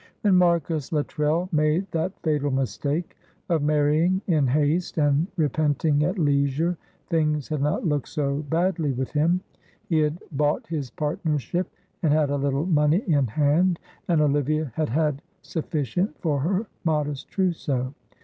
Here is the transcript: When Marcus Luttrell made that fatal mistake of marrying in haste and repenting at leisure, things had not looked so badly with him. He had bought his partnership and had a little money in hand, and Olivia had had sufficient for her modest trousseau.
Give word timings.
When 0.21 0.35
Marcus 0.35 0.91
Luttrell 0.91 1.47
made 1.51 1.85
that 1.91 2.19
fatal 2.23 2.49
mistake 2.49 3.15
of 3.49 3.61
marrying 3.61 4.19
in 4.25 4.47
haste 4.47 4.97
and 4.97 5.27
repenting 5.37 6.03
at 6.03 6.17
leisure, 6.17 6.75
things 7.11 7.49
had 7.49 7.61
not 7.61 7.85
looked 7.85 8.07
so 8.07 8.37
badly 8.49 8.93
with 8.93 9.11
him. 9.11 9.41
He 9.89 9.99
had 9.99 10.17
bought 10.31 10.65
his 10.65 10.89
partnership 10.89 11.67
and 12.01 12.11
had 12.11 12.31
a 12.31 12.35
little 12.35 12.65
money 12.65 13.03
in 13.05 13.27
hand, 13.27 13.79
and 14.07 14.21
Olivia 14.21 14.71
had 14.73 14.89
had 14.89 15.21
sufficient 15.43 16.19
for 16.19 16.39
her 16.39 16.65
modest 16.83 17.29
trousseau. 17.29 17.93